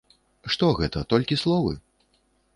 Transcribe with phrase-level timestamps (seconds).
[0.55, 1.79] Што гэта, толькі словы?